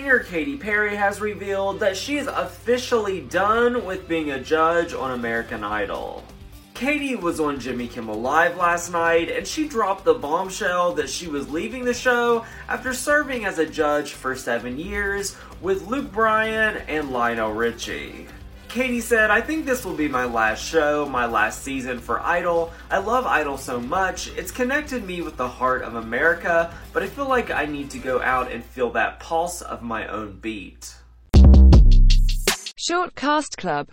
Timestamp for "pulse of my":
29.18-30.06